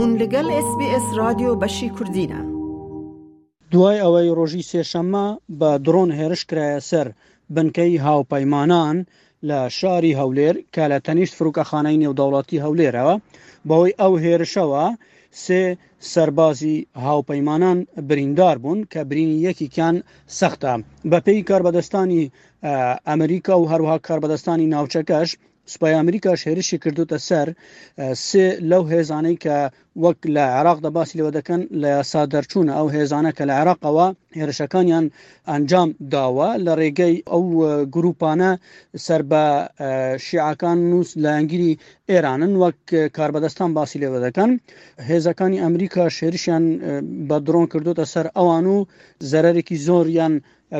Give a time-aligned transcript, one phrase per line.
[0.00, 2.40] هون لەگەل SسBS رادیۆ بەشی کوردینە.
[3.72, 5.26] دوای ئەوەی ڕۆژی سێشەممە
[5.58, 7.06] بە درۆن هێرش کرایە سەر
[7.54, 8.96] بنکەی هاوپەیمانان
[9.48, 13.14] لە شاری هەولێر کە لە تەنیشت فروکەخانەی نێودەوڵەتی هەولێرەوە
[13.68, 14.84] بەوەی ئەو هێرشەوە
[15.44, 15.62] سێ
[16.12, 16.76] سربازی
[17.06, 19.96] هاوپەیمانان بریندار بوون کە برینی یەکیان
[20.38, 20.72] سەختە
[21.12, 22.22] بەپی کاربەدەستانی
[23.08, 25.30] ئەمریکا و هەروها کاربەدەستانی ناوچەکەش
[25.72, 27.48] سوپای ئەمریکا شێرشی کردوتە سەر
[28.28, 29.56] سێ لەو هێزانەی کە
[30.02, 34.06] وەک لە عراقدا باسی لەوە دەکەن لە یاسا دەرچوونە ئەو هێزانە کە لە عراقەوە
[34.38, 35.04] هێرشەکانیان
[35.50, 37.42] ئەنجام داوە لە ڕێگەی ئەو
[37.94, 38.50] گروپانە
[39.06, 39.44] سەر بە
[40.26, 41.72] شیعکان نووس لە ئەنگری
[42.10, 42.80] ئێرانن وەک
[43.16, 44.50] کاربەدەستان باسی لێوە دەکەن
[45.08, 46.64] هێزەکانی ئەمریکا شێرشیان
[47.28, 48.78] بە درۆن کردوتە سەر ئەوان و
[49.32, 50.34] زەرێکی زۆریان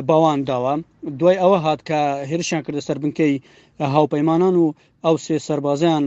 [0.07, 0.73] باوان داوە
[1.19, 1.99] دوای ئەوە هات کە
[2.29, 3.33] هێرشیان کردە سەر بنکەی
[3.95, 4.65] هاوپەیمانان و
[5.05, 6.03] ئەو سێ سربازیان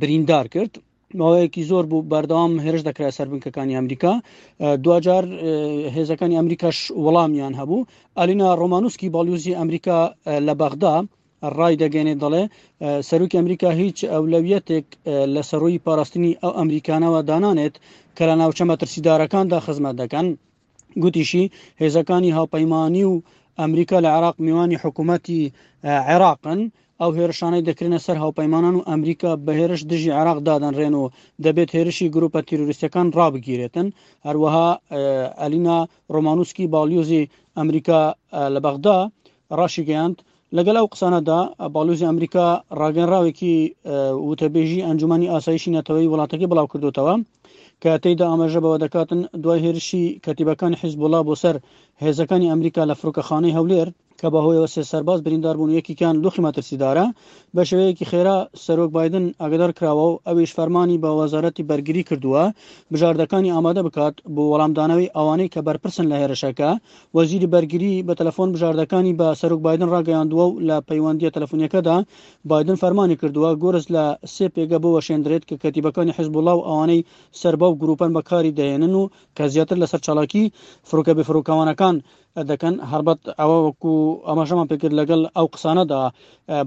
[0.00, 0.72] بریندار کرد
[1.18, 4.12] ماوەیەکی زۆر بوو بەردەوام هێرش دەکرا سەر بنکەکانی ئەمریکا
[4.84, 5.24] دوجار
[5.96, 7.86] هێزەکانی ئەمریکاش وەڵامیان هەبوو
[8.18, 9.98] ئەلینا ڕۆمانوسکی باڵیوزی ئەمریکا
[10.46, 10.94] لە بەغدا
[11.58, 12.42] ڕای دەگەێنێ دەڵێ
[13.08, 14.86] سەرروکی ئەمریکا هیچ ئەولەویەتێک
[15.34, 17.74] لە سەرۆی پاراستنی ئەو ئەمریکانەوە دانانێت
[18.16, 20.26] کە لە ناوچە مەترسیدارەکاندا خزمەت دەکەن
[21.02, 21.44] گوتیشی
[21.82, 23.14] هێزەکانی هاپەیمانی و
[23.60, 25.52] ئەمریکا لە عراق میوانی حکوومەتتی
[26.06, 26.60] عێراقن
[27.00, 31.08] ئەو هێرشانەی دەکرێنە سەر هاوپەیمانان و ئەمریکا بە هێرش دژی عراق دادەنڕێنەوە
[31.44, 33.88] دەبێت هێرشی گرروپە تیرروریستەکان ڕابگیرێتن
[34.26, 34.68] هەروەها
[35.40, 35.78] ئەلینا
[36.14, 38.00] ڕۆمانوسکی باڵیۆزی ئەمریکا
[38.54, 38.98] لە بەغدا
[39.58, 40.16] ڕاشی گەیاند
[40.56, 41.38] لەگەل ئەو قسانەدا
[41.74, 42.46] باڵوزی ئەمریکا
[42.80, 43.54] ڕاگەنراوێکی
[44.28, 47.14] وتەبێژی ئەنجومی ئاسایشی نەتەوەی وڵاتەکە بڵاو کردوتەوە
[47.86, 51.56] کاتەیدا ئاماژە بەوە دەکاتن دوای هێرشی کەتیبەکان حیزبوڵا بۆ سەر
[52.02, 53.88] هێزەکانی ئەمریکا لە فرۆکەخانەی هەولێر
[54.22, 57.06] کە بەهۆیەوە سێ سەرباز بریندار بوون یەکیکان لوخی مەترسیدارە
[57.54, 62.44] بە شوەیەکی خێرا سەرۆک بادن ئاگدار کراوە و ئەویش فەرمانی بە وەزارەتی بەرگری کردووە
[62.92, 66.70] بژاردەکانی ئامادە بکات بۆ وەڵامدانەوەی ئەوانەی کە بەرپرسن لە هێرشەکە
[67.16, 71.96] وەزیری بەرگری بە تەلەفۆن بژاردەکانی بە سەرۆک بادن ڕاگەیاندووە و لە پەیوەندیە تەلەفۆنیەکەدا
[72.50, 74.04] بادن فەرمانی کردووە گۆرز لە
[74.34, 77.04] سێ پێگە بۆ وەشێندرێت کە کەتیبەکانی حزبوڵاو ئەوانەی
[77.40, 80.44] سەربا و گروپان بەکاری دەێنن و کە زیاتر لەسەر چاڵاکی
[80.88, 81.96] فرۆکە بفرۆکەوانەکان
[82.50, 83.92] دەکەن هەربەت ئەوە وەکو
[84.30, 86.00] ئەمەشەمان پێکرد لەگەڵ ئەو قسانەدا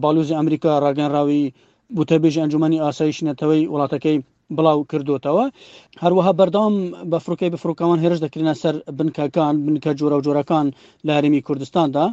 [0.04, 1.46] باڵوزی ئەمریکا ڕاگەنراوی
[1.96, 4.18] بوتەبێژی ئەنجومی ئاسایشنەتەوەی وڵاتەکەی
[4.58, 5.46] بڵاو کردوتەوە
[6.04, 6.74] هەروەها بەردام
[7.12, 10.66] بە فرۆکەی بفرۆکەوان هێرش دەکردە سەر بنکەکان بنکە جۆرە و جۆرەکان
[11.06, 12.06] لە هەرمی کوردستاندا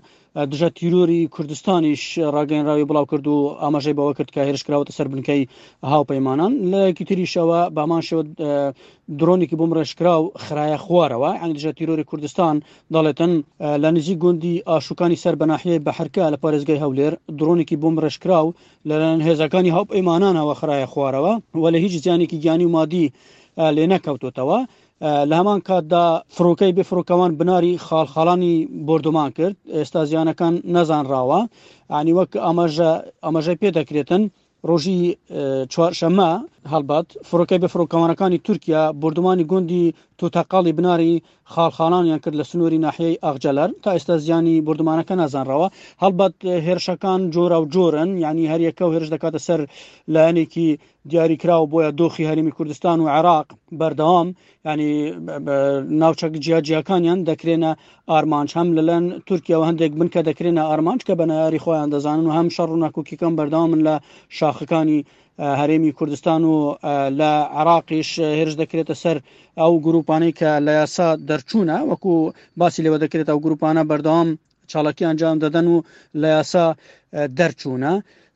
[0.50, 5.42] دژە تیرۆری کوردستانیش ڕاگەنراوی بڵاو کرد و ئاماژەی بەوە کرد کە هێرشکراوەتە سەر بنکەی
[5.92, 8.22] هاوپەیمانان لەکی تریشەوە بامان شەوە
[9.20, 12.54] درۆنێکی بۆم ڕێشکرا و خراە خوارەوە ئەنگژە تیرۆری کوردستان
[12.94, 13.32] دەڵێتن
[13.82, 18.54] لە نزی گوندی ئاشوکانی سەر بەناحەیە بە حرکە لە پارێزگای هەولێر درۆنێکی بۆم ڕێشکرا و
[18.88, 21.32] لەلەن هێزەکانی هاوپەیمانانەوە خراە خوارەوە
[21.62, 23.06] وە لە هیچ زیانێکی گیانی و مادی
[23.76, 24.58] لێ نەکەوتوتەوە
[25.30, 26.04] لە هەمان کاتدا
[26.36, 28.54] فرۆکەی بفرۆکەوان بناری خاڵخەڵانی
[28.88, 31.40] بردومان کرد ئێستا زیانەکان نەزانراوە
[32.00, 32.90] ینی وەک ئەمەژە
[33.24, 34.22] ئەمەژە پێ دەکرێتن
[34.68, 35.00] ڕۆژی
[35.72, 36.30] چوارشەمە
[36.70, 41.14] هەڵبات فرۆکەی بە فرۆکەوانەکانی تورکیا بردومانی گوندی تۆتەقاڵی بناری
[41.52, 45.68] خاڵخانانیان کرد لە سنووری ناحیەی ئاغجلەر تا ئێستا زیانی بردومانەکە نازانڕەوە
[46.02, 46.34] هەڵبەت
[46.66, 49.60] هێرشەکان جۆرا و جۆرن ینی هەریەکە و هێرش دەکاتە سەر
[50.14, 50.68] لایەنێکی
[51.10, 53.46] دیاریکراوە بۆیە دۆخی هەرمی کوردستان و عراق
[53.80, 54.28] بەردەوام
[54.68, 54.90] ینی
[56.00, 57.70] ناوچەک جیاجیەکانیان دەکرێنە
[58.10, 62.48] ئارمانچ هەم لەلەن تورکیاەوە هەندێک بنکە دەکرێنە ئارمانچ کە بە نەیاری خۆیان دەزانن و هەم
[62.56, 63.94] شەڕ و ناکوکیەکەم بەرداوامن لە
[64.38, 65.00] شاخەکانی
[65.60, 66.56] هەرێمی کوردستان و
[67.20, 69.16] لە عراقیش هێرش دەکرێتە سەر
[69.60, 72.12] ئەو گروپانەی کە لە یاسا دەرچوونە وەکو
[72.60, 74.28] باسی لەوە دەکرێت ئەو گروپانە بەردام
[74.70, 75.76] چاڵکی ئەنجام دەدەن و
[76.20, 76.66] لە یاسا
[77.38, 77.92] دەرچوونە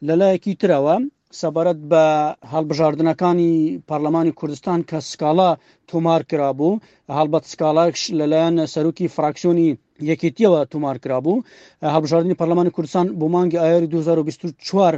[0.09, 0.97] لەلایەکی ترەوە
[1.41, 2.05] سەبارەت بە
[2.53, 3.53] هەڵبژاردنەکانی
[3.91, 5.51] پارلەمانی کوردستان کە سکاڵا
[5.91, 6.81] تۆمار کرابوو
[7.19, 9.71] هەڵبەت سکالاکش لەلایەن سەرروکی فراکسیۆنی
[10.11, 11.45] یەکێتیەوە تومارکرا بوو
[11.95, 14.95] هەبژاردننی پەرلمانی کوردستان بۆ مانگی ئایاری 2024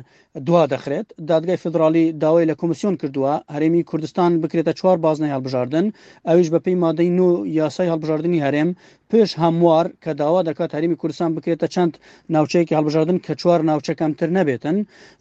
[0.46, 5.86] دوا دەخرێت دادگای فدرالی داوای لە کمیسیۆن کردووە هەرێمی کوردستان بکرێتە چوار بازنای هەڵبژاردن
[6.28, 7.28] ئەویش بەپی مادەی نو
[7.58, 8.70] یاسای هەڵبژاردننی هەرێم
[9.10, 11.94] پێش هەموار کە داوا دەکات هەرمی کوردستان بکرێتە چەند
[12.34, 14.76] ناوچەیەکی هەڵبژاردن کە چوار ناوچەکەمتر نەبێتن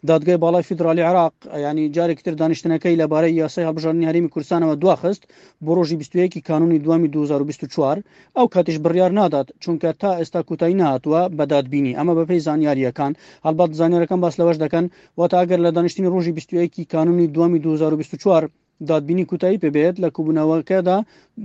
[0.08, 1.32] دادگای باڵای فدرالی عراق
[1.64, 5.22] ینی جارێکتر دانیشتنەکەی لەبارەی یاسای هەڵبژاردننی هەرمی کوردستانەوە دواخست
[5.64, 7.98] بۆ ڕۆژی 21 کانونی دومی 2024
[8.36, 13.12] ئەو کاتیش بڕیار نادات چونکە تا ئێستا کوتایی نهاتوە بەدادبینی ئەمە بەپی زانیاریەکان
[13.46, 14.84] هەڵبات زانیارەکان باس لەوەش دەکەن
[15.18, 18.42] و تاگەر لە دانیشتنی ڕۆژی 21 کانونی دومی 2024
[18.90, 20.96] دادبینی کوتایی پێبێت لە کوبوونەوەکەدا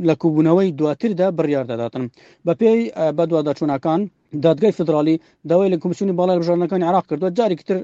[0.08, 2.04] لە کوبوونەوەی دواتردا بڕیاردەداتن
[2.48, 2.78] بەپی
[3.18, 4.02] بەدوواداچوونەکان
[4.42, 5.20] دادگای فدرالی
[5.50, 7.78] داوای لە کمیسیونی باڵای بژارنەکانی عراق کردووە جارێکتر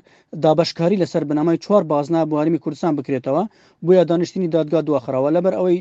[0.43, 3.43] دابشکاری لەسەر بنامای چوار بازنا بواریمی کوردستان بکرێتەوە
[3.85, 5.77] بۆیە دانیشتنی دادگا دواخراوە لەبەر ئەوەی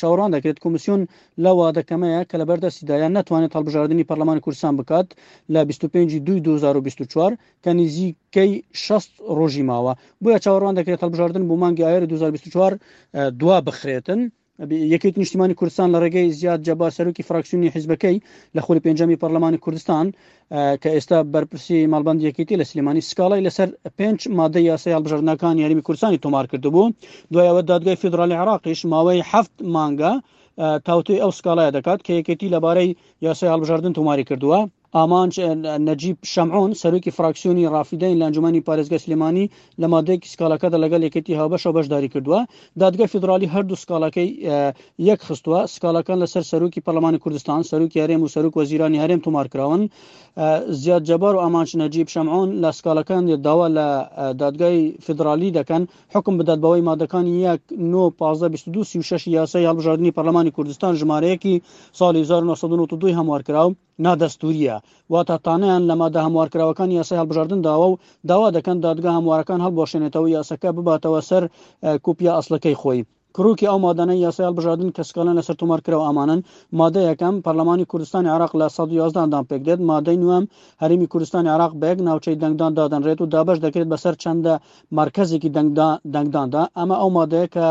[0.00, 1.00] چاوەڕان دەکرێت کمیسیون
[1.44, 5.08] لە وادەکەمەیە کە لە بەردەسیدایان ناتوانێت هەڵبژاردننی پەرلمانی کوردستان بکات
[5.54, 9.08] لە 25 2024 کە نزیکەی 6
[9.38, 9.92] ڕۆژی ماوە
[10.24, 12.72] بۆیە چاوەڕوان دەکرێت هەڵبژاردن بۆ مانگی ئایر 2024
[13.40, 14.20] دوا بخرێتن
[14.94, 18.16] یەکێت نیشتیمانی کوردستان لە ڕێگەی زیاد جەبار سەرروکی فراکسیونی حیزبەکەی
[18.56, 20.06] لە خۆلی پێنجەمی پەرلەمانی کوردستان
[20.82, 23.68] کە ئێستا بەرپرسی ماڵبند یەکێتی لە سلمانانی سکاڵی لەسەر
[23.98, 26.92] پێنج مادە یاسای هەڵبژارنەکان یاریمی کوردستانی تۆمار کردبوو
[27.32, 30.12] دوایەوە دادگای فدرالی عراقیش ماوەی هەفت مانگە
[30.86, 32.96] تاوتەی ئەو سکالایە دەکات کە یەکێتی لەبارەی
[33.26, 34.58] یاسای هەڵبژاردن تۆماری کردووە
[34.98, 35.28] ئامان
[35.86, 39.50] نەجیب شەمعون سەرۆکی فراکسیۆنی ڕافیدین لە ئەنجومی پارێزگە سلمانی
[39.80, 42.40] لە مادەیەکی سکالەکەدا لەگەڵ یەکەتی هاوبەشە بەشداری کردووە
[42.82, 44.28] دادگای فدرالی هەردوو سکالەکەی
[45.08, 49.82] یەک خستووە سکالەکان لەسەر سەرۆکی پەرلمانی کوردستان سەرروکی هەرێم و سەرک وەزیرانی هەرێم تومارکراون
[50.82, 53.86] زیاد جەبار و ئامانچ نەجیب شەمعون لە سکالەکان داوا لە
[54.42, 55.82] دادگای فدرالی دەکەن
[56.14, 57.34] حکم بدەتبەوەی مادەکانی
[57.72, 61.54] 1956 یاسای هەڵبژاردننی پەرلمانی کوردستان ژمارەیەکی
[61.98, 63.74] ساڵی 1992 هەموارکراوم
[64.06, 64.79] نادەستوریە
[65.12, 67.98] واتە تانیان لە مادە هەموارکراوەکان یاسای هەڵبژاردن داوە و
[68.30, 71.42] داوا دەکەن دادگا هەموارەکان هەڵبۆشێنێتەوە یاسەکە بباتەوە سەر
[72.04, 73.00] کوپیا ئەسلەکەی خۆی
[73.36, 76.40] کروکی ئەو مادانە یاسای هەڵبژاردن کەسکەڵەن لەسەر تۆمارکرەوە ئامانن
[76.80, 80.44] مادە یەکەم پەرلەمانی کوردستانی عراق لە 1970دان پێکدێت مادەی نوێم
[80.82, 84.54] هەرمی کوردستانی عراق بەگ ناوچەی دەنگدان دادەنرێت و دابش دەکرێت بەسەر چەندە
[84.98, 85.50] مرکزێکی
[86.14, 87.66] دەنگداندا ئەمە ئەو مادەیە کە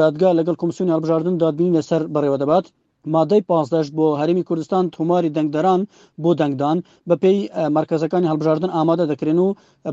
[0.00, 2.66] دادگا لەگەڵ کمیسیون هەڵبژاردن دادبینی لەسەر بەڕێوە دەبات
[3.14, 5.80] مادەی پازدەشت بۆ هەرمی کوردستان توماری دەنگدەران
[6.22, 6.78] بۆ دەنگدان
[7.08, 7.38] بە پێی
[7.78, 9.48] مرکزەکانی هەڵبژاردن ئامادە دەکرێن و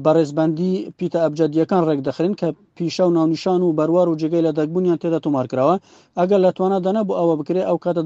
[0.06, 2.48] بەڕێزبندی پیتە ئەبجدیەکان ڕێک دەخرێن کە
[2.78, 5.76] پیشە و ناونیشان و بەروار و جگەی لە دەکبوونیان تێدا تۆمارکراوە
[6.20, 8.02] ئەگەر لەتوانە دەنەبوو ئەوە بکرێت ئەو کاتە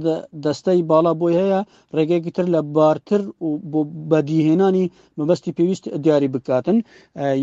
[0.46, 1.60] دەستەی باڵا بۆی هەیە
[1.98, 3.50] ڕێگەیەکی تر لە بارتر و
[4.12, 4.86] بەدیهێنانی
[5.20, 6.78] مەبەستی پێویست دیاری بکاتن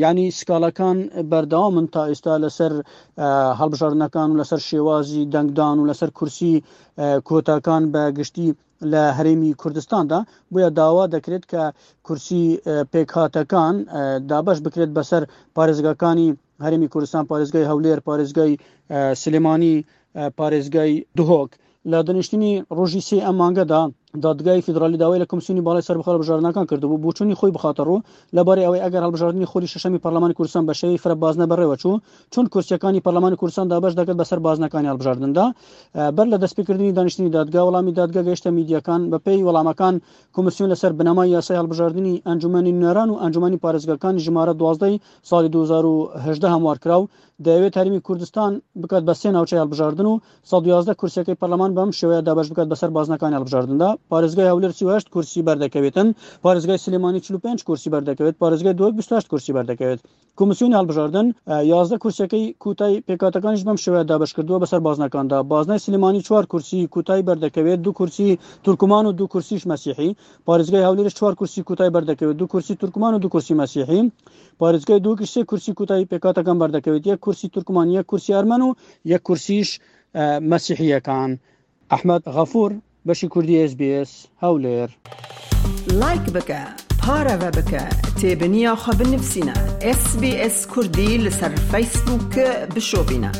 [0.03, 0.99] ینی سکاڵەکان
[1.31, 2.73] بەرداوا من تا ئێستا لەسەر
[3.61, 6.53] هەڵبژارنەکان و لەسەر شێوازی دەنگدان و لەسەر کورسی
[7.29, 8.49] کۆتاکان بە گشتی
[8.93, 10.19] لە هەرێمی کوردستاندا
[10.53, 11.63] بۆیە داوا دەکرێت کە
[12.07, 12.43] کورسی
[12.93, 13.75] پێکهاتەکان
[14.31, 15.23] دابش بکرێت بەسەر
[15.57, 16.31] پارێزگەکانی
[16.65, 18.53] هەرمی کوردستان پارێزگای هەولێر پارێزگای
[19.23, 19.75] سلمانی
[20.39, 21.51] پارێزگای دهۆک
[21.91, 23.83] لە دانیشتنی ڕۆژی سێ ئەمانگەدا
[24.23, 28.01] دادگای فدرالی داوای لە کمیسیونی بالای سەر بخەڵ بژارناکان کردبوو بۆچوونی خۆی بخاتەڕوو
[28.37, 32.01] لەبارەی ئەوەی ئەگەر هەڵبژاردننی خۆری شەشەمی پەرلمانی کورسان بە شەوی فرە بازنە بەڕێوە چوو
[32.31, 35.45] چون کورسەکانی پەرلمانی کورسان دابش دەکەت بەسەر بازنەکانی هەڵبژاردندا
[36.17, 39.95] بەر لە دەستپێکردنی دانیشتنی دادگا وەڵامی دادگا گەیشتە میدیەکان بە پێی وەڵامەکان
[40.35, 46.77] کمیسیون لەسەر بنەمای یاسای هەڵبژاردننی ئەنجومانی نێران و ئەنجومانی پارێزگەکانی ژمارە دوازدەی ساڵی 2010 هەموار
[46.79, 47.09] کراو
[47.47, 52.49] دەیەوێت هەرمی کوردستان بکات بە سێ ناوچە هەڵبژاردن و 111 کورسەکەی پەرلمان بەم شێوەیە دابش
[52.51, 56.09] بکات بەسەر بازنەکانی هەڵبژاردندا پارێزگای هەولر چهشت کورسی بەردەکەوێتن
[56.45, 60.01] پارێزگای سلمانی 45 کورسی بەردەکەوێت پارێزگای 28 کورسی بەردەکەوێت
[60.39, 61.27] کمیسیون هەڵبژاردن
[61.73, 67.81] یازدە کورسەکەی کوتای پێکاتەکانیش بەم شوێدا بەشکردووە بەسەر بازنەکاندا بازنای سلمانی چوار کورسی کوتای بەردەکەوێت
[67.87, 68.29] دو کورسی
[68.65, 70.11] تورکمان و دو کورسیش مەسیحی
[70.49, 74.03] پارێزگای هەولێرش چوار کورسی کوتای بەردەکەوێت دو کورسی تورکمان و دو کورسی مەسیحی
[74.61, 78.71] پارێزگای دووکیش سێ کورسی کوتای پێکاتەکان بەردەکەوێت یە کورسی تورکمانیە کورسی ئەرمەن و
[79.13, 79.69] یە کورسیش
[80.53, 81.31] مەسیحیەکان
[81.93, 82.71] ئەحمد غەفور
[83.07, 84.11] بەشی کوردی SسBS
[84.43, 84.91] هەولێر
[86.01, 86.63] لایک بکە
[87.03, 87.85] پارەوە بکە
[88.21, 89.55] تێبنییاخوا بنووسینە
[89.99, 93.33] SسBS کوردی لەسەر فیسبووکە بشۆبینە.